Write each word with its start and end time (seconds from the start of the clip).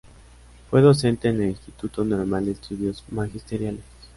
Fue 0.71 0.81
docente 0.81 1.27
en 1.29 1.39
el 1.43 1.49
Instituto 1.49 2.03
Normal 2.03 2.45
de 2.47 2.53
estudios 2.53 3.03
magisteriales. 3.11 3.83